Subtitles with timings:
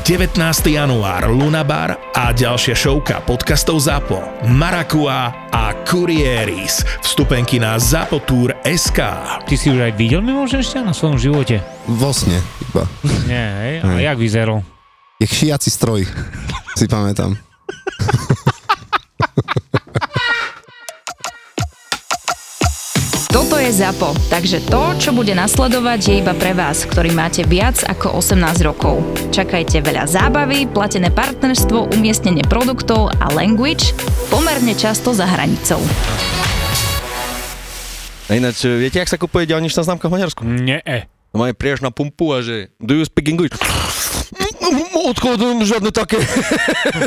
[0.00, 0.40] 19.
[0.72, 6.80] január, Lunabar a ďalšia showka podcastov ZAPO, Marakua a Kurieris.
[7.04, 8.98] Vstupenky na ZAPOTOUR.sk
[9.44, 11.60] Ty si už aj videl mimo šťa na svojom živote?
[11.84, 12.40] Vo sne
[12.72, 12.88] iba.
[13.28, 13.74] Nie, hej?
[13.84, 14.64] A jak vyzeral?
[15.20, 16.08] Je šiaci stroj,
[16.80, 17.36] si pamätám.
[23.62, 28.18] Je ZAPO, takže to, čo bude nasledovať, je iba pre vás, ktorý máte viac ako
[28.18, 28.98] 18 rokov.
[29.30, 33.94] Čakajte veľa zábavy, platené partnerstvo, umiestnenie produktov a language
[34.34, 35.78] pomerne často za hranicou.
[38.26, 40.42] A ináč, e, viete, jak sa kupuje diálničná známka v Maďarsku?
[40.42, 40.82] Nie.
[41.30, 43.54] No majú prieš na pumpu a že do you speak English?
[45.06, 46.18] Odchodom, žiadne také.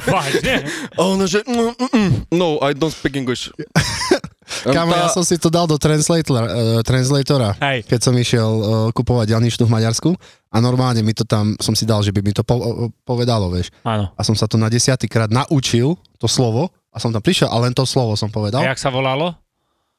[0.07, 0.63] Vážne?
[0.95, 2.11] A ona, že mm, mm, mm.
[2.31, 3.51] no, I don't speak English.
[4.63, 7.83] Kámo, ja som si to dal do translatora, uh, translatora Hej.
[7.85, 10.09] keď som išiel uh, kupovať diálničnú v Maďarsku
[10.47, 12.65] a normálne mi to tam, som si dal, že by mi to po, uh,
[13.01, 13.73] povedalo, vieš.
[13.81, 14.07] Áno.
[14.09, 17.71] A som sa to na desiatýkrát naučil, to slovo, a som tam prišiel a len
[17.71, 18.63] to slovo som povedal.
[18.63, 19.35] A jak sa volalo?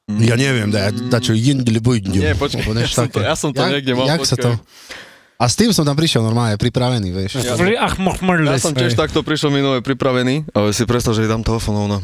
[0.07, 2.17] Ja neviem, da, da čo, jindli, bujdli.
[2.17, 4.55] Nie, počkaj, ja som to- ja som to Jak- niekde mal, Jak sa to...
[4.55, 5.05] počkaj.
[5.37, 7.37] A s tým som tam prišiel normálne, pripravený, vieš.
[7.37, 12.01] Ja- Ja som tiež takto prišiel minulé pripravený, ale si predstav, že jej dám telefón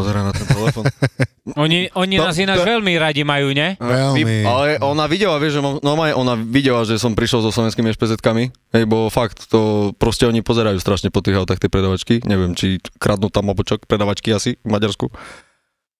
[0.00, 0.88] pozera na ten telefón.
[1.60, 3.74] Oni, oni To- nás ináč to- veľmi radi majú, ne?
[3.76, 4.22] Veľmi.
[4.22, 7.90] Vy- Ale ona videla, vieš, že mám, normálne ona videla, že som prišiel so slovenskými
[7.90, 12.54] špezetkami, hej, bo fakt, to proste oni pozerajú strašne po tých autách tie predavačky, neviem,
[12.54, 15.10] či kradnú tam čo, predavačky asi v Maďarsku.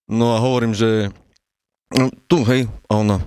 [0.06, 1.11] No a hovorím, že
[1.98, 3.19] no, tu, hej, a ona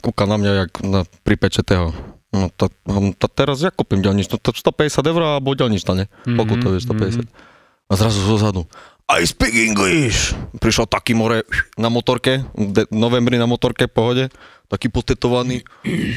[0.00, 1.90] kúka na mňa, jak na pripečetého.
[2.30, 2.70] No tak,
[3.18, 6.06] tak teraz ja kúpim ďalnič, no to 150 eur alebo ďalničná, ne?
[6.22, 7.26] Pokuta, vieš, 150.
[7.86, 8.62] A zrazu zo zadu.
[9.06, 10.34] I speak English!
[10.58, 11.46] Prišiel taký more
[11.78, 14.26] na motorke, de- novembri na motorke, pohode,
[14.66, 15.62] taký potetovaný.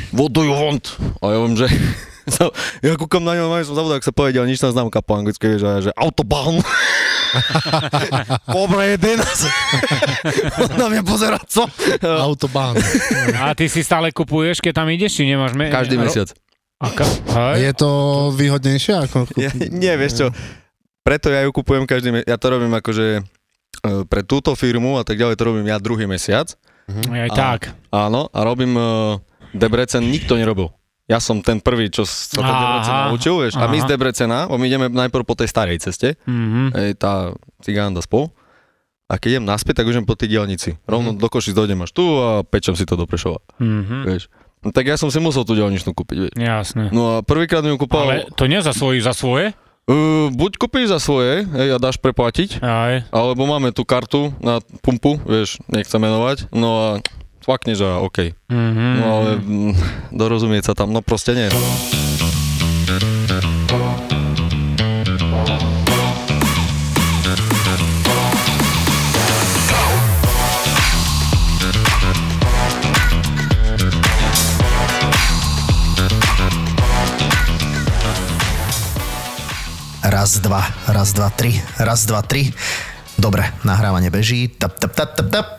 [0.10, 0.98] What do you want?
[1.22, 1.70] A ja viem, že
[2.90, 5.86] ja kúkam na ňo, a som zabudol, ak sa povedal ničná známka po anglicky, ja,
[5.86, 6.66] že autobahn.
[8.50, 9.22] Kobra 11.
[10.66, 11.70] On na mňa pozera, co?
[12.02, 12.74] Autobahn.
[13.38, 15.54] A ty si stále kupuješ, keď tam ideš, či nemáš...
[15.54, 16.34] Me- Každý mesiac.
[16.82, 17.06] A ka-
[17.54, 17.70] hej?
[17.70, 17.90] Je to
[18.34, 19.30] výhodnejšie ako...
[19.38, 20.28] Ja, nie, vieš čo,
[21.02, 22.28] preto ja ju kupujem každý mesiac.
[22.28, 23.22] Ja to robím akože e,
[24.04, 26.54] pre túto firmu a tak ďalej to robím ja druhý mesiac.
[27.06, 27.70] Aj A- tak.
[27.88, 29.22] Áno, a robím uh,
[29.52, 30.74] Debrecen, nikto nerobil.
[31.06, 33.54] Ja som ten prvý, čo sa ten Aha, Debrecen naučil, vieš.
[33.56, 33.82] A my aha.
[33.82, 36.62] z Debrecena, bo my ideme najprv po tej starej ceste, Mhm.
[36.72, 38.30] ej, tá cigánda spolu.
[39.06, 40.78] A keď idem naspäť, tak už idem po tej dielnici.
[40.84, 44.06] Rovno do Košic dojdem až tu a pečem si to do Prešova, Mhm.
[44.06, 44.30] vieš.
[44.60, 46.34] No, tak ja som si musel tú dielničnú kúpiť, vieš.
[46.36, 46.90] Jasné.
[46.90, 49.54] No a prvýkrát mi ju Ale kúpal, to nie za svoje, za svoje?
[49.90, 53.10] Uh, buď kúpiš za svoje, hej, a dáš preplatiť, Aj.
[53.10, 56.88] alebo máme tú kartu na pumpu, vieš, nechcem menovať, no a
[57.42, 58.38] tvakneš a OK.
[58.54, 58.86] Mhm.
[59.02, 59.74] No ale mm,
[60.22, 61.50] dorozumieť sa tam, no proste nie.
[80.20, 80.60] Raz, dva,
[80.92, 82.52] raz, dva, tri, raz, dva, tri.
[83.16, 84.52] Dobre, nahrávanie beží.
[84.52, 85.59] Tap, tap, tap, tap, tap.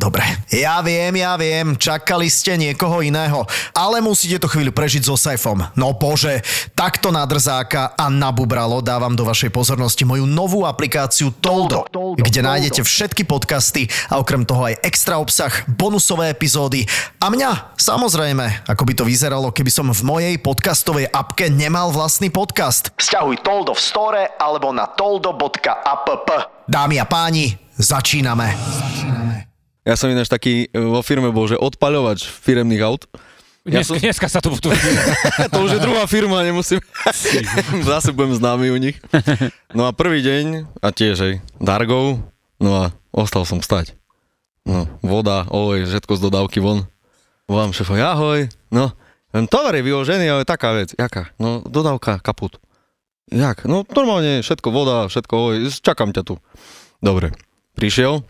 [0.00, 0.24] Dobre.
[0.48, 3.44] Ja viem, ja viem, čakali ste niekoho iného,
[3.76, 5.60] ale musíte to chvíľu prežiť so Saifom.
[5.76, 6.40] No bože,
[6.72, 11.84] takto na drzáka a na bubralo dávam do vašej pozornosti moju novú aplikáciu Toldo,
[12.16, 16.88] kde nájdete všetky podcasty a okrem toho aj extra obsah, bonusové epizódy
[17.20, 22.32] a mňa, samozrejme, ako by to vyzeralo, keby som v mojej podcastovej apke nemal vlastný
[22.32, 22.88] podcast.
[22.96, 26.08] Sťahuj Toldo v store alebo na toldo.app.
[26.64, 28.56] Dámy a páni, začíname.
[29.80, 33.08] Ja som ináč taký e, vo firme bol, že odpaľovač firemných aut.
[33.64, 34.68] Ja Dnes, som- Dneska sa to tu...
[35.52, 36.80] to už je druhá firma, nemusím.
[37.88, 38.96] Zase budem známy u nich.
[39.72, 42.24] No a prvý deň, a tiež hej, Dargov,
[42.60, 43.96] no a ostal som stať.
[44.68, 46.84] No, voda, olej, všetko z dodávky von.
[47.48, 48.40] Volám šéfovi, ahoj,
[48.70, 48.92] no,
[49.48, 51.32] tovar je vyložený, ale taká vec, jaká?
[51.40, 52.60] No, dodávka, kaput.
[53.32, 53.64] Jak?
[53.64, 56.34] No, normálne, všetko voda, všetko olej, čakám ťa tu.
[57.00, 57.32] Dobre,
[57.74, 58.22] prišiel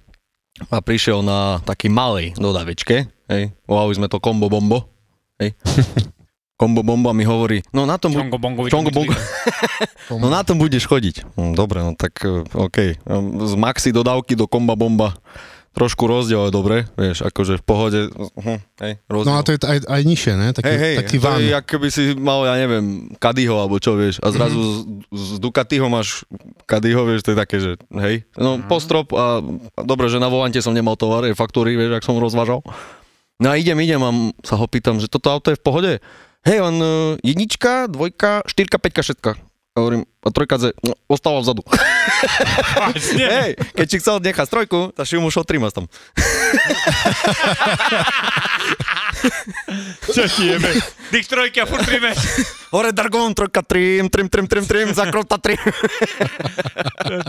[0.67, 4.91] a prišiel na taký malej dodávečke, hej, volali sme to kombo bombo,
[5.39, 5.55] hej.
[6.61, 8.13] Kombo Bomba mi hovorí, no na tom...
[8.13, 9.17] bu- Čongo bongo, Čongo Bongo.
[10.13, 11.33] No na tom budeš chodiť.
[11.33, 13.01] Hm, Dobre, no tak eh, OK.
[13.49, 15.17] Z maxi dodávky do Komba Bomba
[15.71, 19.31] trošku rozdiel, ale dobre, vieš, akože v pohode, hm, hej, rozdiel.
[19.31, 20.49] No a to je t- aj, aj nižšie, ne?
[20.51, 21.39] Taký, Hej, hej, taký to van.
[21.39, 22.87] je, jak keby si mal, ja neviem,
[23.23, 25.15] Kadyho alebo čo, vieš, a zrazu mm-hmm.
[25.15, 26.27] z, z Ducatiho máš
[26.67, 27.71] Kadyho, vieš, to je také, že
[28.03, 28.67] hej, no mm-hmm.
[28.67, 29.39] postrop a,
[29.79, 32.67] a dobre, že na volante som nemal tovar, je faktúry, vieš, ak som rozvážal.
[33.41, 34.11] No a idem, idem a
[34.45, 35.93] sa ho pýtam, že toto auto je v pohode?
[36.45, 36.91] Hej, on uh,
[37.25, 39.33] jednička, dvojka, štyrka, peťka, šestka.
[39.79, 41.63] Hovorím, a trojka ze, no, ostáva vzadu.
[43.15, 45.87] Hej, keď si chcel nechať trojku, tak si mu šol trimas tam.
[50.11, 50.75] Čo ti jebe?
[51.15, 52.11] Dých trojky a furt trime.
[52.75, 55.63] Hore Dargon, trojka, trim, trim, trim, trim, trim, zakrota, trim.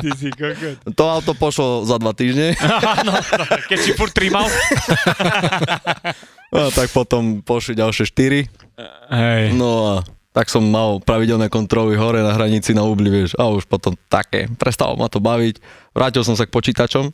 [0.01, 0.81] Ty si kokot.
[0.97, 2.57] To auto pošlo za dva týždne.
[3.01, 4.49] Áno, no, keď si furt trimal.
[6.51, 8.49] A tak potom pošli ďalšie 4.
[9.13, 9.43] Hej.
[9.53, 9.93] No a
[10.31, 13.35] tak som mal pravidelné kontroly hore na hranici na Ubli, vieš.
[13.35, 14.47] A už potom také.
[14.55, 15.59] Prestalo ma to baviť.
[15.91, 17.11] Vrátil som sa k počítačom.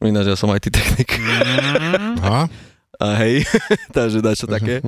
[0.00, 1.18] Ináč ja som IT technik.
[2.24, 2.46] Aha.
[3.00, 3.48] A hej,
[3.96, 4.80] takže dačo také.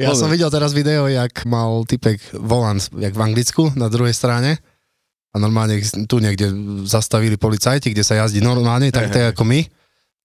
[0.00, 4.56] Ja som videl teraz video, jak mal typek volant, jak v Anglicku, na druhej strane.
[5.30, 5.76] A normálne
[6.08, 6.48] tu niekde
[6.88, 9.60] zastavili policajti, kde sa jazdí normálne, tak to je ako my.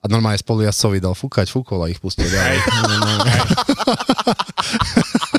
[0.06, 2.62] A normálne spolujazdcovi dal fúkať, fúkol a ich pustil ďalej.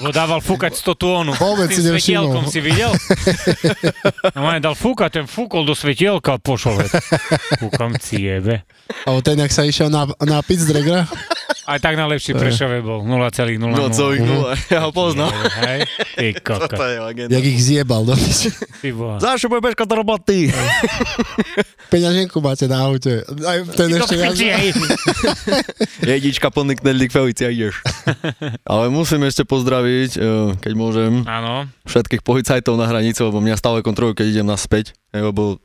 [0.02, 1.32] Lebo dával fúkať 100 tónu.
[1.38, 2.50] Vôbec si nevšimol.
[2.50, 2.90] si videl?
[4.34, 6.82] No dal fúkať, ten fúkol do svetielka a pošol.
[7.62, 8.66] Fúkam si jebe.
[9.06, 11.06] Alebo ten, jak sa išiel na, na pizz dragra,
[11.64, 13.56] Aj tak najlepší Prešove bol 0,00.
[13.56, 15.32] No co ich nula, ja ho poznám.
[15.64, 15.80] Hej,
[16.16, 17.30] ty legenda.
[17.32, 18.52] jak ich zjebal piči.
[18.84, 19.16] Ty boha.
[19.16, 20.52] Zašu bude bežka do roboty.
[21.88, 23.22] Peňaženku máte na aute.
[23.46, 24.74] Aj ten Ty ešte hej.
[26.16, 27.80] Jedička plný knedlík Felicia ideš.
[28.70, 30.24] Ale musím ešte pozdraviť, eh,
[30.58, 31.70] keď môžem, Áno.
[31.86, 35.62] všetkých policajtov na hranici, lebo mňa stále kontrolujú, keď idem naspäť, lebo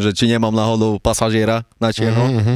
[0.00, 2.26] že či nemám náhodou pasažiera na čierno.
[2.32, 2.54] Mhm.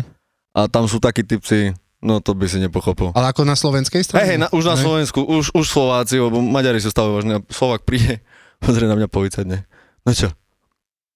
[0.56, 3.12] A tam sú takí typci, no to by si nepochopil.
[3.16, 4.24] Ale ako na slovenskej strane?
[4.24, 4.84] Hej, na, už na Hej.
[4.84, 7.40] Slovensku, už, už Slováci, lebo Maďari sú stále vážne.
[7.48, 8.20] Slovak príde,
[8.64, 9.64] pozrie na mňa policajne.
[10.06, 10.32] No čo?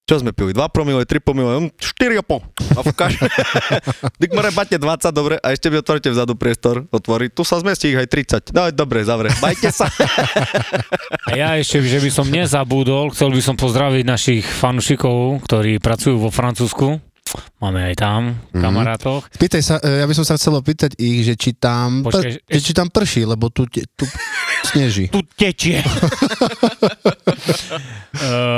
[0.09, 0.51] Čo sme pili?
[0.51, 2.75] 2 promile, 3 promile, hm, 4,5.
[2.75, 3.15] A fúkaš.
[4.19, 7.29] Dyk more bate 20, dobre, a ešte mi otvorte vzadu priestor, otvorí.
[7.31, 8.09] Tu sa zmestí ich aj
[8.51, 8.51] 30.
[8.51, 9.29] No dobre, zavre.
[9.39, 9.87] Bajte sa.
[11.29, 16.17] A ja ešte, že by som nezabudol, chcel by som pozdraviť našich fanúšikov, ktorí pracujú
[16.17, 17.10] vo Francúzsku.
[17.57, 18.57] Máme aj tam Mhm.
[18.57, 19.23] kamarátov.
[19.31, 22.57] Pýtaj sa, e, ja by som sa chcel opýtať ich, že či tam, Počkaj, pr-
[22.57, 24.03] či tam prší, lebo tu, te- tu
[24.63, 25.07] sneží.
[25.07, 25.79] Tu tečie.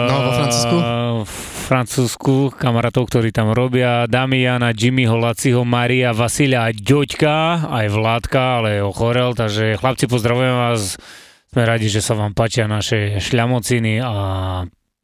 [0.04, 0.76] No, vo Francúzsku?
[1.24, 4.06] V Francúzsku kamarátov, ktorí tam robia.
[4.06, 7.36] Damiana, Jimmyho, Laciho, Maria, Vasilia a Ďoďka,
[7.66, 11.00] aj Vládka, ale ochorel, takže chlapci, pozdravujem vás.
[11.48, 14.14] Sme radi, že sa vám páčia naše šľamociny a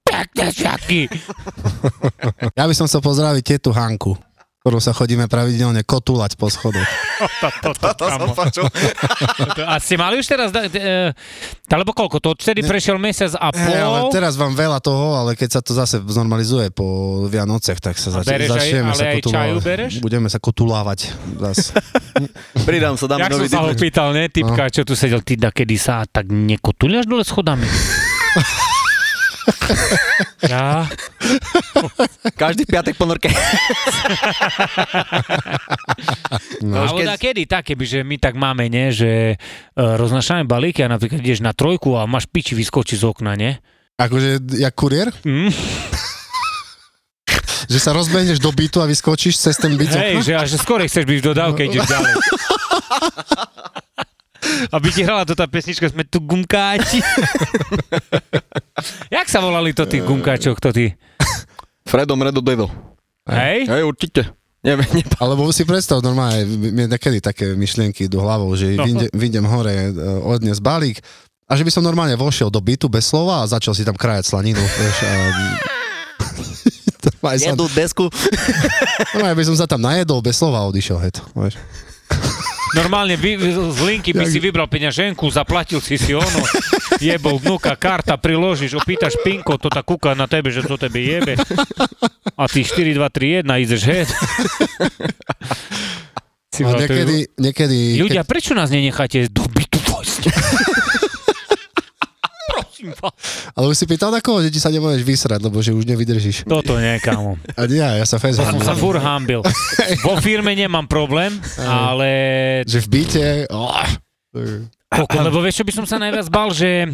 [0.10, 1.00] pekné šatky.
[2.58, 4.18] Ja by som chcel pozdraviť tetu Hanku,
[4.60, 6.84] ktorú sa chodíme pravidelne kotulať po schodoch.
[7.64, 8.36] Toto, kamo.
[9.64, 11.16] A ste mali už teraz, e,
[11.72, 13.72] alebo koľko, to odtedy prešiel mesiac a pol?
[13.72, 17.96] Hej, ale teraz vám veľa toho, ale keď sa to zase znormalizuje po Vianocech, tak
[17.96, 19.16] sa zač- začneme sa
[19.64, 20.04] bereš?
[20.04, 21.12] Budeme sa kotulávať.
[21.40, 21.72] Zas.
[22.68, 25.56] Pridám sa, dáme Jak som sa ho pýtal, ne, typka, čo tu sedel, ty da
[25.56, 27.68] kedy sa tak nekotuliaš dole schodami?
[30.52, 30.88] ja?
[32.36, 33.30] Každý piatek po norke.
[36.64, 36.76] No.
[36.84, 40.92] Alebo da kedy, tak, keby, že my tak máme, ne, že uh, roznašame balíky a
[40.92, 43.64] napríklad ideš na trojku a máš piči vyskočí z okna, ne?
[44.00, 45.12] Akože, jak kuriér?
[45.28, 45.52] Mm?
[47.70, 50.26] Že sa rozbehneš do bytu a vyskočíš cez ten byt Hej, okna?
[50.26, 52.14] že až skôr chceš byť v dodávke, ideš ďalej.
[54.68, 57.00] Aby ti hrala to tá pesnička, sme tu gumkáči.
[59.16, 60.86] Jak sa volali to tí gumkáčov, kto ty?
[61.84, 62.68] Fredo, Mredo, Dedo.
[63.26, 63.66] Hej?
[63.66, 64.22] Hej, určite.
[64.60, 68.84] Neviem, nepa- Alebo si predstav normálne, mne niekedy také myšlienky do hlavou, že No.
[68.84, 68.86] no.
[68.86, 69.88] vyjde, vyjdem hore, e,
[70.20, 71.00] odnes balík
[71.48, 74.28] a že by som normálne vošiel do bytu bez slova a začal si tam krajať
[74.28, 74.60] slaninu.
[74.60, 75.12] Vieš, a...
[77.40, 78.12] Jedú desku.
[79.16, 81.00] normálne by som sa tam najedol bez slova odišiel.
[81.00, 81.56] Heď, vieš.
[82.78, 86.42] Normálne vy, z linky by si vybral peňaženku, zaplatil si si ono,
[87.02, 91.34] jebol vnúka, karta, priložíš, opýtaš pinko, to tak kúka na tebe, že to tebe jebe.
[92.38, 94.10] A ty 4, 2, 3, 1, ideš head.
[96.50, 100.22] Si A niekedy, niekedy Ľudia, prečo nás nenecháte do bytu vojsť?
[103.58, 106.48] Ale už si pýtal na koho, že ti sa nemôžeš vysrať, lebo že už nevydržíš.
[106.48, 107.36] Toto nie, kámo.
[107.58, 109.44] A ja, ja sa fez To som sa fur hambil.
[110.08, 112.10] Vo firme nemám problém, ale
[112.64, 113.26] Že v byte...
[113.52, 113.84] Oh,
[114.90, 116.90] Koko, lebo vieš, čo by som sa najviac bal, že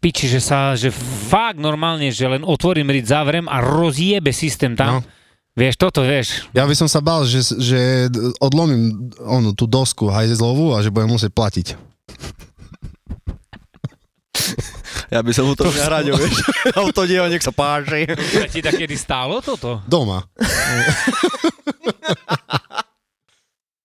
[0.00, 0.92] piči, že sa, že
[1.28, 5.00] fakt normálne, že len otvorím riť, zavrem a rozjebe systém tam.
[5.00, 5.24] No.
[5.54, 6.50] Vieš, toto vieš.
[6.50, 8.10] Ja by som sa bál, že, že
[8.42, 11.66] odlomím onu, tú dosku hajzlovú a že budem musieť platiť.
[15.14, 16.42] Ja by som mu to nahradil, vieš.
[16.74, 18.02] Auto diel, nech sa páči.
[18.10, 19.78] A ti takedy stálo toto?
[19.86, 20.26] Doma.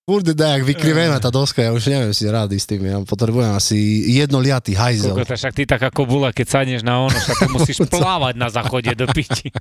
[0.09, 3.77] Furde dajak vykrivená tá doska, ja už neviem si rady s tým, ja potrebujem asi
[4.09, 5.13] jednoliatý hajzel.
[5.13, 8.50] Koko, to však ty taká kobula, keď sadneš na ono, však ty musíš plávať na
[8.50, 9.53] záchode do piči.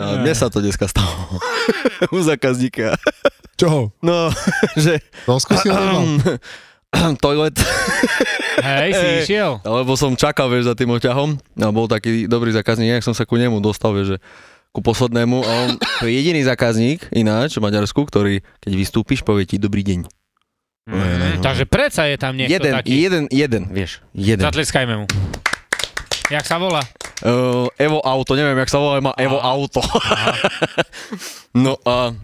[0.00, 1.12] A mne sa to dneska stalo.
[2.16, 2.96] U zákazníka.
[3.60, 3.92] Čoho?
[4.00, 4.32] No,
[4.80, 5.04] že...
[5.28, 5.68] Dosku si?
[7.24, 7.56] toilet.
[8.60, 9.62] Hej, si išiel?
[9.64, 11.38] Lebo som čakal, vieš, za tým oťahom.
[11.58, 14.18] A bol taký dobrý zákazník, jak som sa ku nemu dostal, vieš, že
[14.70, 15.36] ku poslednému.
[15.42, 19.82] A on to je jediný zákazník ináč v Maďarsku, ktorý, keď vystúpiš, povie ti dobrý
[19.86, 20.00] deň.
[20.90, 22.88] Mm, takže predsa je tam niekto jeden, taký.
[22.90, 24.42] jeden, jeden, vieš, jeden.
[24.42, 25.06] Zatleskajme mu.
[26.30, 26.82] Jak sa volá?
[27.20, 29.84] Uh, Evo Auto, neviem, jak sa volá, má Evo Auto.
[31.66, 32.16] no a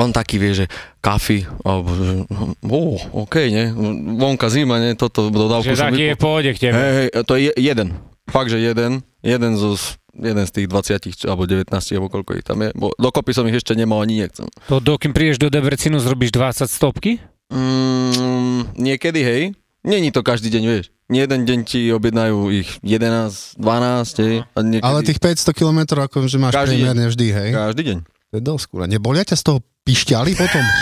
[0.00, 0.66] on taký vie, že
[0.98, 2.24] kafy, alebo že,
[2.64, 2.80] ó,
[3.20, 3.68] OK, ne,
[4.16, 6.74] vonka zima, ne, toto dodávku Že som taký je v pohode k tebe.
[6.74, 7.88] Hej, hej, to je jeden.
[8.24, 9.04] Fakt, že jeden.
[9.20, 9.76] Jeden zo,
[10.10, 12.72] jeden z tých 20 či- alebo 19, alebo koľko ich tam je.
[12.72, 14.48] Bo dokopy som ich ešte nemal ani nechcem.
[14.66, 17.20] To dokým prídeš do Debrecinu, zrobíš 20 stopky?
[17.50, 19.42] Mm, niekedy, hej.
[19.80, 20.86] Není to každý deň, vieš.
[21.08, 24.34] Nie jeden deň ti objednajú ich 11, 12, hej.
[24.46, 26.80] A niekedy, Ale tých 500 km akože máš Každý deň.
[26.80, 27.48] priemerne vždy, hej?
[27.50, 27.98] Každý deň.
[28.30, 28.86] To je dosť kurva.
[28.86, 30.64] Nebolia ťa z toho pišťali potom?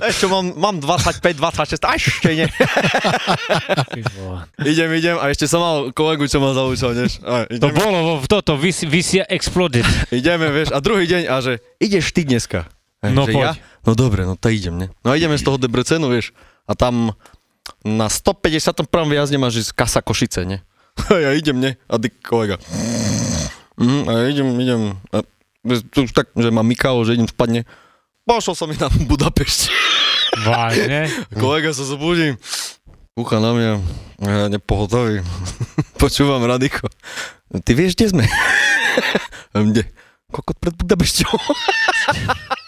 [0.00, 2.48] Ešte mám, mám 25, 26, a ešte nie.
[4.60, 7.20] Idem, idem a ešte som mal kolegu, čo ma zaučal, vieš.
[7.20, 9.84] A To bolo vo- toto, Vis- Visia Exploded.
[10.08, 12.64] ideme, vieš, a druhý deň a že ideš ty dneska.
[13.02, 13.36] Hej, No poď.
[13.36, 13.52] Ja?
[13.82, 14.86] No dobre, no to idem, ne?
[15.02, 16.32] No ideme z toho Debrecenu, vieš,
[16.64, 17.12] a tam
[17.82, 18.72] na 151.
[19.04, 20.64] viazne máš ísť kasa Košice, ne?
[21.12, 21.76] A ja idem, ne?
[21.84, 22.56] A ty kolega.
[23.80, 24.82] Mm, a idem, idem.
[25.08, 25.24] A
[25.92, 27.64] to už tak, že ma mykalo, že idem spadne.
[28.28, 29.72] Pošol som na Budapešť.
[30.44, 31.08] Vážne?
[31.40, 32.36] Kolega sa zobudí.
[33.16, 33.72] Ucha na mňa,
[34.22, 35.24] ja nepohotový.
[36.00, 36.86] Počúvam Radiko.
[37.50, 38.24] Ty vieš, kde sme?
[39.74, 39.82] Kde?
[40.30, 41.34] Kokot pred Budapešťou.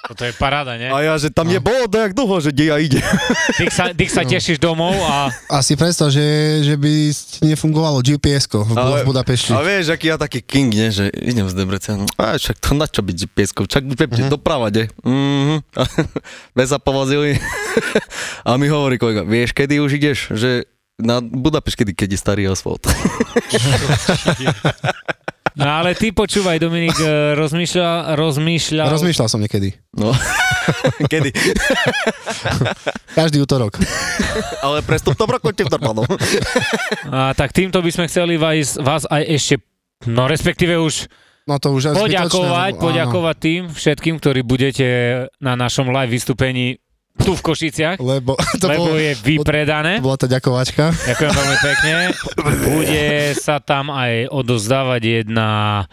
[0.03, 0.91] Toto je paráda, ne?
[0.91, 2.99] A ja, že tam nebolo to jak dlho, že kde ja ide.
[3.55, 6.19] Ty sa, ty sa tešíš domov a A si predstav, že,
[6.67, 6.91] že by
[7.47, 9.55] nefungovalo GPS-ko v, Ale- v Budapešti.
[9.55, 12.11] A vieš, aký ja taký king, ne, že idem z Debrecenu.
[12.19, 14.27] A však to na čo byť GPS-kou, čak uh-huh.
[14.27, 14.91] doprava, de.
[15.07, 15.63] Mhm.
[16.59, 17.39] Bez sa povozili.
[18.49, 20.67] A mi hovorí kolega, vieš, kedy už ideš, že
[20.99, 22.83] na Budapešť, kedy, keď je starý asfalt.
[25.53, 28.89] No ale ty počúvaj, Dominik, e, rozmýšľa, rozmýšľal...
[28.89, 29.77] Rozmýšľal som niekedy.
[29.93, 30.17] No,
[31.13, 31.29] kedy?
[33.13, 33.77] Každý útorok.
[34.65, 36.09] Ale prestupnom roku ti normálno.
[37.13, 39.55] A tak týmto by sme chceli vás, vás aj ešte,
[40.09, 41.09] no respektíve už
[41.43, 44.87] No to už je poďakovať, zbytočné, poďakovať tým všetkým, ktorí budete
[45.43, 46.79] na našom live vystúpení
[47.21, 50.01] tu v Košiciach, Lebo to, lebo bolo, je vypredané.
[50.01, 50.85] to bola tá ďakovačka.
[51.13, 51.93] Ďakujem veľmi pekne.
[52.65, 55.85] Bude sa tam aj odozdávať jedna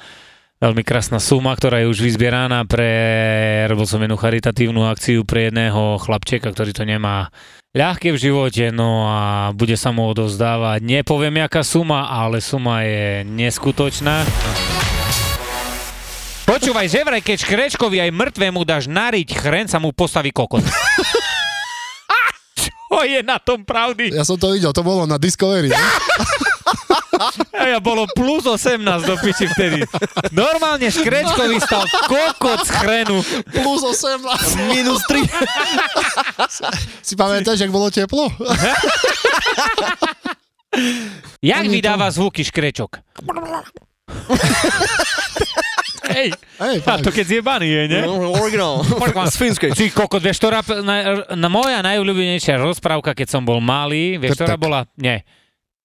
[0.59, 2.91] veľmi krásna suma, ktorá je už vyzbieraná pre,
[3.71, 7.31] robil som jednu charitatívnu akciu pre jedného chlapčeka, ktorý to nemá
[7.71, 10.83] ľahké v živote, no a bude sa mu odozdávať.
[10.83, 14.27] Nepoviem, jaká suma, ale suma je neskutočná.
[16.59, 20.59] Počúvaj, že vraj, keď škrečkovi aj mŕtvemu dáš nariť chren, sa mu postaví kokot.
[22.59, 24.11] Čo je na tom pravdy?
[24.11, 25.71] Ja som to videl, to bolo na Discovery.
[25.71, 25.79] ne?
[27.55, 28.75] A ja bolo plus 18
[29.07, 29.87] do piči vtedy.
[30.35, 33.23] Normálne škrečkovi stal kokot z chrenu.
[33.55, 34.19] Plus 18.
[34.67, 35.23] Minus 3.
[37.07, 38.27] Si pamätáš, jak bolo teplo?
[41.39, 42.99] Jak vydáva zvuky škrečok?
[46.09, 46.27] Hej,
[46.59, 48.01] Hej, a to keď zjebaný je, ne?
[48.09, 48.81] Originál.
[49.29, 49.71] Z Fínskej.
[49.73, 54.57] Ty kokot, vieš, ktorá, na, na moja najobľúbenejšia rozprávka, keď som bol malý, vieš, ktorá
[54.57, 54.85] bola?
[54.97, 55.25] Nie,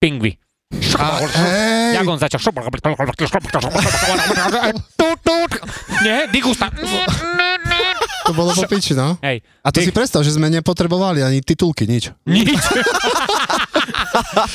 [0.00, 0.43] Pingvi.
[1.94, 2.40] Jak on začal?
[6.04, 6.70] Nie, Digusta.
[8.24, 9.16] to bolo po piči, no.
[9.20, 12.10] Hej, A to Ty- si predstav, že sme nepotrebovali ani titulky, nič.
[12.24, 12.48] nič.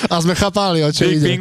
[0.09, 1.38] A sme chápali, o čo ide.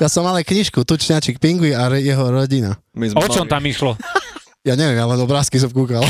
[0.00, 2.78] Ja som mal aj knižku, Tučňačik Pingui a jeho rodina.
[2.96, 3.98] My sme O čom tam išlo?
[4.64, 6.00] Ja neviem, ja len obrázky som kúkal.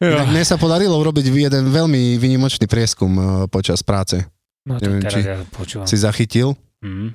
[0.00, 4.24] Inak Mne sa podarilo urobiť jeden veľmi vynimočný prieskum eh, počas práce.
[4.64, 5.84] No to Neviem, teraz či ja počúvam.
[5.84, 6.56] Si zachytil?
[6.80, 7.12] Mhm.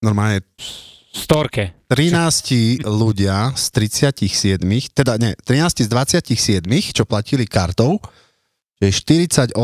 [0.00, 0.46] Normálne
[1.10, 1.86] Storke.
[1.86, 4.58] 13 ľudia z 37,
[4.90, 8.02] teda ne, 13 z 27, čo platili kartou,
[8.82, 9.54] že 48%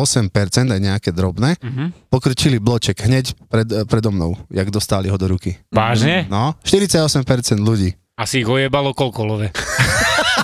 [0.71, 2.07] aj nejaké drobné, Mhm.
[2.07, 5.59] pokrčili bloček hneď pred, predo mnou, jak dostali ho do ruky.
[5.69, 6.31] Vážne?
[6.31, 7.99] No, 48% ľudí.
[8.15, 9.51] Asi ich ojebalo koľkolové.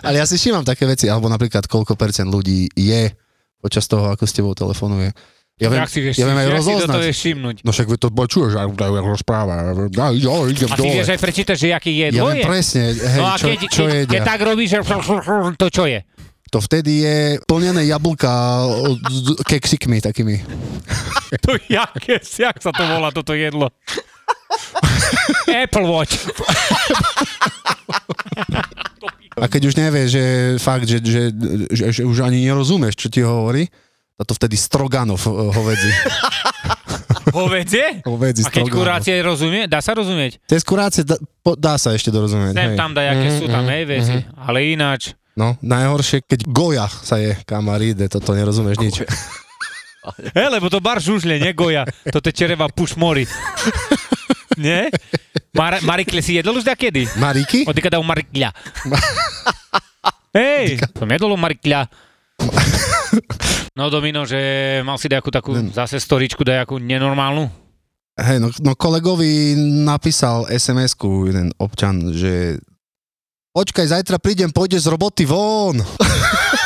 [0.06, 3.12] Ale ja si všímam také veci, alebo napríklad koľko percent ľudí je
[3.60, 5.12] počas toho, ako s tebou telefonuje.
[5.56, 6.92] Ja viem, si vieš, ja viem aj rozoznať.
[6.92, 7.64] toto vieš všimnúť.
[7.64, 8.68] No však to počuješ, aj
[9.00, 9.72] rozpráva.
[9.96, 11.00] Ja, ja idem A ty dole.
[11.00, 13.84] vieš aj prečítať, že aký je Ja viem presne, hej, no a čo, keď, čo
[13.88, 14.80] keď, keď tak robíš, že
[15.56, 16.04] to čo je?
[16.52, 17.16] To vtedy je
[17.48, 18.68] plnené jablka
[19.48, 20.36] keksikmi takými.
[21.42, 23.68] To jaké, jak sa to volá toto jedlo?
[25.48, 26.16] Apple Watch.
[29.36, 30.24] A keď už nevieš, že
[30.58, 31.24] fakt, že, že,
[31.70, 33.68] že, že už ani nerozumieš, čo ti hovorí,
[34.16, 35.92] a to vtedy stroganov eh, hovedzi.
[37.36, 38.00] Hovedzie?
[38.08, 38.80] hovedzi A keď stroganov.
[38.80, 40.40] kurácie rozumie, dá sa rozumieť?
[40.48, 42.56] Tie skurácie dá, po, dá sa ešte dorozumieť.
[42.56, 42.80] Sem hej.
[42.80, 44.16] tam dajaké Mhm, sú tam, mhm, hej, veci.
[44.16, 44.24] mhm.
[44.40, 45.02] Ale ináč.
[45.36, 48.96] No, najhoršie, keď goja sa je, kamaríde, toto nerozumieš nič.
[50.32, 51.84] Hej, lebo to bar žužle, nie goja.
[52.08, 53.28] Toto je čereva puš mori.
[54.58, 54.92] nie?
[55.56, 57.16] Mar- Marikle si jedol už kedy?
[57.16, 57.64] Maríky?
[57.64, 58.52] Od kada u Marikľa.
[60.38, 61.88] Hej, som jedol Marikľa.
[63.76, 64.40] No Domino, že
[64.84, 67.48] mal si nejakú takú zase storičku, dajakú nenormálnu?
[68.16, 72.60] Hej, no, no kolegovi napísal SMS-ku jeden občan, že
[73.52, 75.80] počkaj, zajtra prídem, pôjde z roboty von.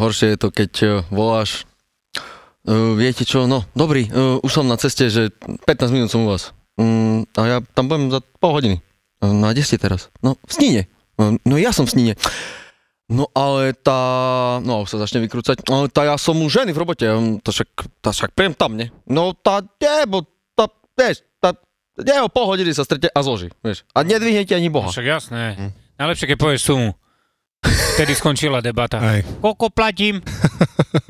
[0.00, 1.68] Horšie je to, keď uh, voláš,
[2.64, 5.28] uh, viete čo, no dobrý, uh, už som na ceste, že
[5.68, 6.56] 15 minút som u vás.
[6.80, 8.76] Um, a ja tam budem za pol hodiny.
[9.20, 10.08] No a kde ste teraz?
[10.24, 10.82] No v Sníne.
[11.20, 12.14] No ja som v Sníne.
[13.10, 14.00] No ale tá,
[14.64, 17.04] no už sa začne vykrúcať, no tá ja som u ženy v robote,
[17.42, 18.94] to však, tá však prijem tam, ne?
[19.02, 20.22] No tá, nie, bo
[20.54, 21.50] tá, vieš, tá,
[21.98, 23.82] nie, o pol hodiny sa strete a zloží, vieš.
[23.98, 24.94] A nedvihnete ani boha.
[24.94, 25.74] Však jasné.
[25.98, 26.94] Najlepšie, keď povieš sumu.
[27.64, 28.96] Vtedy skončila debata.
[28.96, 29.28] Hej.
[29.44, 30.24] Koľko platím?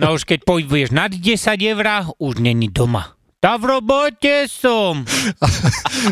[0.03, 1.23] No už keď povieš nad 10
[1.63, 1.87] eur,
[2.19, 3.15] už není doma.
[3.41, 5.01] Tá v robote som.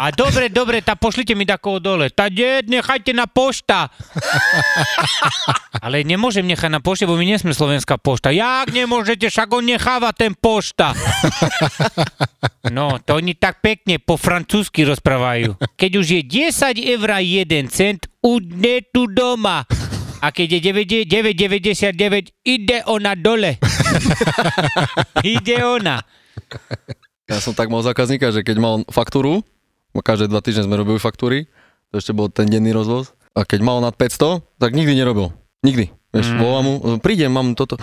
[0.00, 2.08] A dobre, dobre, tá pošlite mi takého dole.
[2.08, 3.92] Tá nie, nechajte na pošta.
[5.84, 8.32] Ale nemôžem nechať na pošte, bo my nie sme slovenská pošta.
[8.32, 10.96] Jak nemôžete, však on necháva ten pošta.
[12.72, 15.60] No, to oni tak pekne po francúzsky rozprávajú.
[15.76, 19.68] Keď už je 10 eur 1 cent, už nie tu doma.
[20.18, 23.54] A keď je 9,99, ide ona dole.
[25.22, 26.02] ide ona.
[27.30, 29.46] Ja som tak mal zákazníka, že keď mal faktúru,
[29.98, 31.50] každé dva týždne sme robili faktúry,
[31.90, 35.30] to ešte bol ten denný rozvoz, a keď mal nad 500, tak nikdy nerobil.
[35.62, 35.94] Nikdy.
[36.14, 36.38] Vieš, mm.
[36.40, 37.78] volám mu, prídem, mám toto.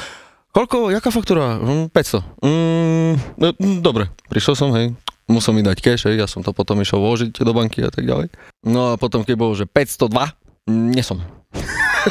[0.52, 1.60] Koľko, jaká faktúra?
[1.60, 2.44] Hm, 500.
[2.44, 4.96] Mm, no, hm, dobre, prišiel som, hej,
[5.28, 8.08] musel mi dať cash, hej, ja som to potom išiel vložiť do banky a tak
[8.08, 8.32] ďalej.
[8.68, 10.32] No a potom, keď bolo, že 502,
[10.68, 11.20] mm, nie som.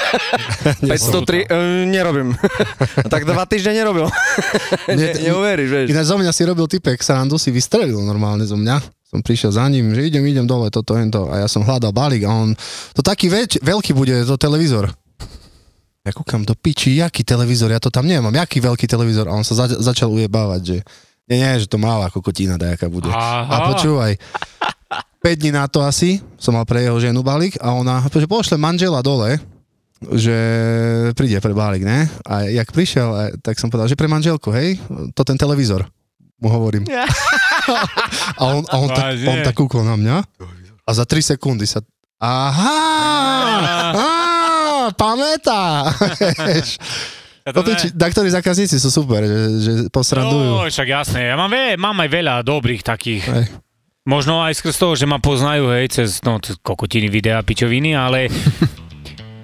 [0.91, 2.35] 503, uh, nerobím.
[3.13, 4.11] Tak dva týždne nerobil.
[4.91, 5.87] ne, neuveríš, vieš.
[5.91, 8.81] Ináč zo mňa si robil typek srandu, si vystrelil normálne zo mňa.
[9.07, 11.31] Som prišiel za ním, že idem, idem dole, toto, hento.
[11.31, 12.59] A ja som hľadal balík a on,
[12.97, 14.91] to taký väč, veľký bude, to televízor.
[16.05, 19.31] Ja kúkam do piči, jaký televízor, ja to tam nemám, jaký veľký televízor.
[19.31, 20.77] A on sa za, začal ujebávať, že
[21.25, 23.09] nie, nie, že to malá kokotina dajaká bude.
[23.09, 23.49] Aha.
[23.49, 24.21] A počúvaj,
[25.25, 28.61] 5 dní na to asi som mal pre jeho ženu balík a ona, že pošle
[28.61, 29.41] manžela dole,
[30.03, 30.37] že
[31.15, 32.11] príde pre balík, ne?
[32.27, 34.77] A jak prišiel, eh, tak som povedal, že pre manželku, hej,
[35.15, 35.87] to ten televízor,
[36.43, 36.85] mu hovorím.
[38.41, 40.17] a on, a on, tak, on tak kúkol na mňa
[40.85, 41.81] a za 3 sekundy sa...
[42.21, 42.81] Aha!
[43.93, 44.09] Á,
[44.97, 45.89] pamätá!
[47.45, 50.49] Ja to ktorí zákazníci sú super, že, že posrandujú.
[50.49, 51.29] No, však jasné.
[51.29, 53.21] Ja mám, ve, mám aj veľa dobrých takých.
[53.29, 53.45] Hej.
[54.09, 58.33] Možno aj skrz toho, že ma poznajú, hej, cez no, cez kokotiny, videa, pičoviny, ale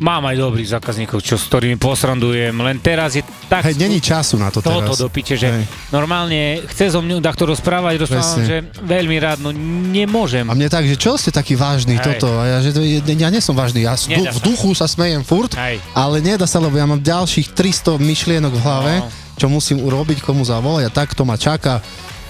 [0.00, 2.50] mám aj dobrých zákazníkov, čo, s ktorými posrandujem.
[2.52, 3.62] Len teraz je tak...
[3.62, 4.96] Hej, není času na to toto teraz.
[4.96, 5.64] do piče, že Hej.
[5.90, 8.48] normálne chce so mňou takto rozprávať, rozprávam, Presne.
[8.48, 9.52] že veľmi rád, no
[9.86, 10.42] nemôžem.
[10.42, 12.16] A mne tak, že čo ste taký vážny Hej.
[12.16, 12.32] toto?
[12.32, 14.84] A ja, že to, je- ja nie som vážny, ja v, Nedá v duchu sa
[14.84, 15.84] smejem furt, Hej.
[15.92, 19.08] ale nedá sa, lebo ja mám ďalších 300 myšlienok v hlave, No.
[19.36, 21.84] čo musím urobiť, komu zavolať a tak to ma čaká,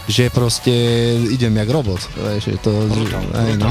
[0.07, 0.71] že proste
[1.29, 2.03] idem jak robot.
[2.13, 2.71] Vieš, že to,
[3.37, 3.71] hej, no.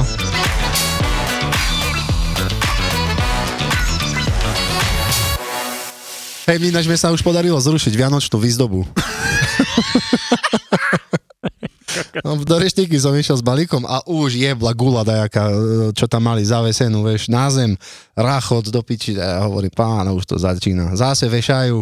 [6.49, 8.81] Hej, my ináč sa už podarilo zrušiť Vianočnú výzdobu.
[12.23, 15.49] No, do reštiky som išiel s balíkom a už jebla gula dajaká,
[15.97, 17.73] čo tam mali zavesenú, vieš, na zem,
[18.13, 20.93] rachot do piči, a ja hovorím, pána, už to začína.
[20.93, 21.81] Zase vešajú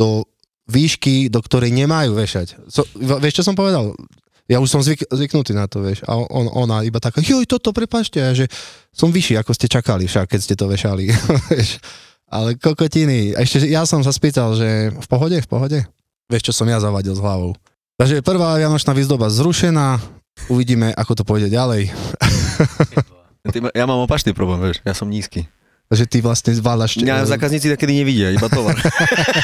[0.00, 0.24] do
[0.68, 2.72] výšky, do ktorej nemajú vešať.
[2.72, 3.92] So, vieš, čo som povedal?
[4.48, 6.00] Ja už som zvyk, zvyknutý na to, vieš.
[6.08, 8.48] A on, ona iba taká, joj, toto, prepašte, že
[8.96, 11.04] som vyšší, ako ste čakali však, keď ste to vešali.
[11.52, 11.78] vieš.
[12.28, 13.32] Ale kokotiny.
[13.32, 15.78] Ešte ja som sa spýtal, že v pohode, v pohode?
[16.28, 17.56] Vieš, čo som ja zavadil s hlavou.
[17.96, 19.98] Takže prvá Vianočná výzdoba zrušená,
[20.52, 21.88] uvidíme, ako to pôjde ďalej.
[23.72, 25.48] Ja mám opačný problém, vieš, ja som nízky.
[25.88, 27.00] Takže ty vlastne zvládaš...
[27.00, 28.76] Mňa zákazníci takedy nevidia, iba tovar.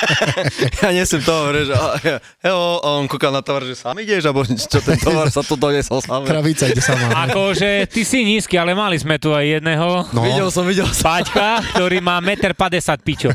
[0.84, 2.52] ja nie som tovar, že a
[2.84, 6.28] on kúkal na tovar, že sám ideš, alebo čo ten tovar sa tu donesol sám.
[6.28, 7.24] Kravica ide sama.
[7.24, 10.04] Akože ty si nízky, ale mali sme tu aj jedného.
[10.12, 10.20] No.
[10.20, 11.16] Videl som, videl som.
[11.16, 13.30] Paťka, ktorý má 1,50 m pičo.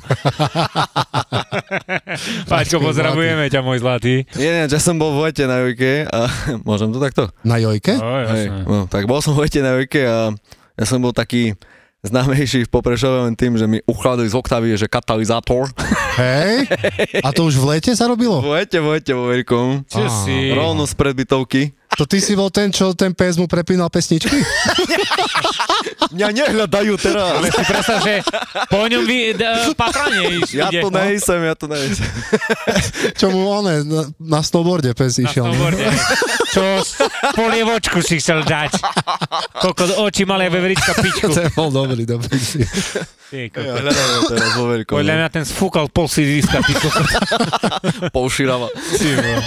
[2.51, 4.21] Paťko, pozdravujeme ťa, môj zlatý.
[4.37, 6.29] Nie, nie, ja som bol v Vojte na Jojke a
[6.69, 7.33] môžem to takto?
[7.41, 7.97] Na Jojke?
[7.97, 8.69] O, Hej, jasné.
[8.69, 10.29] no, tak bol som v Vojte na Jojke a
[10.77, 11.57] ja som bol taký
[12.03, 15.67] známejší v Poprešove len tým, že mi uchladili z Octavie, že katalizátor.
[16.15, 16.67] Hej?
[17.19, 18.39] A to už v lete sa robilo?
[18.39, 19.67] V Vojte, v Vojte, vo Veľkom.
[19.87, 20.11] Čo Á.
[20.23, 20.51] si?
[20.55, 21.61] Rovno z predbytovky.
[21.99, 24.31] To ty si bol ten, čo ten pes mu prepínal pesničky?
[26.09, 27.27] Mňa nehľadajú teraz.
[27.35, 28.13] Ale si predstav, že
[28.65, 30.79] po ňom vy, d- patranie iš- Ja ide.
[30.79, 32.07] to nejsem, ja to nejsem.
[33.13, 35.43] čo mu one, na, na snowboarde pes Na išiel.
[35.45, 35.85] snowboarde.
[36.49, 36.63] Čo
[37.35, 38.79] polievočku si chcel dať.
[39.59, 41.29] Koľko očí malé veverička pičku.
[41.35, 42.31] to je bol dobrý, dobrý.
[43.29, 43.75] Ty, Ja kokos.
[43.77, 44.95] hľadajú teraz vo Veľkom.
[44.95, 47.11] Podľa mňa ten sfúkal pol sídliska, ty kokos.
[48.15, 48.71] Pouširava.
[48.71, 49.43] Ty vole.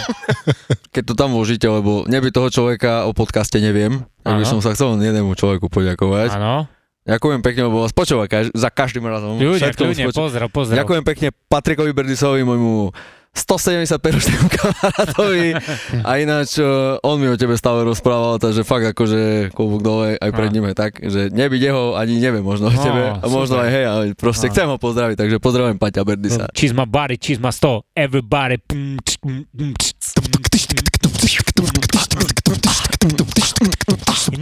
[0.92, 4.70] Keď to tam vložíte, lebo neby toho človeka o podcaste neviem, tak by som sa
[4.70, 6.36] chcel len jednému človeku poďakovať.
[6.36, 6.68] Áno.
[7.02, 9.34] Ďakujem pekne, lebo vás počúva kaž- za každým razom.
[9.34, 10.78] Ľudia, kľudne, spoč- pozdrav, pozdrav.
[10.78, 12.92] Ďakujem pekne Patrikovi Berdisovi, môjmu
[13.32, 15.56] 175 ročnému kamarátovi.
[15.98, 20.30] A ináč, uh, on mi o tebe stále rozprával, takže fakt akože klobúk dole aj
[20.30, 23.02] pred ním aj tak, že nebyť jeho ani neviem možno o No, tebe.
[23.16, 24.52] A možno aj hej, ale proste Á.
[24.52, 26.44] chcem ho pozdraviť, takže pozdravujem Paťa Berdisa.
[26.52, 28.60] Cheese my body, cheese my store, everybody.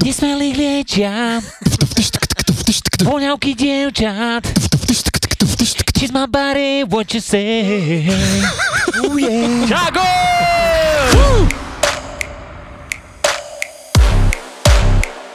[0.04, 1.40] Nesmelých liečia,
[3.00, 4.44] voňavky dievčat.
[5.96, 8.08] Cheese my body, what you say.
[9.04, 9.64] Oh yeah.
[9.68, 10.04] Čago!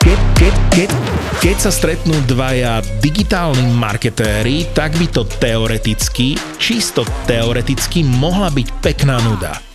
[0.05, 0.89] Keď, keď, keď,
[1.41, 9.17] keď sa stretnú dvaja digitálni marketéri, tak by to teoreticky, čisto teoreticky mohla byť pekná
[9.25, 9.64] nuda.